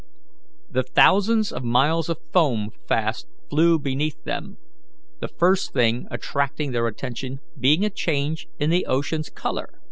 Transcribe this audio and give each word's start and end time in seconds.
The 0.67 0.81
thousands 0.81 1.51
of 1.51 1.63
miles 1.63 2.09
of 2.09 2.17
foam 2.33 2.71
fast 2.87 3.27
flew 3.51 3.77
beneath 3.77 4.23
them, 4.23 4.57
the 5.19 5.27
first 5.27 5.73
thing 5.73 6.07
attracting 6.09 6.71
their 6.71 6.87
attention 6.87 7.37
being 7.59 7.85
a 7.85 7.89
change 7.91 8.47
in 8.57 8.71
the 8.71 8.87
ocean's 8.87 9.29
colour. 9.29 9.69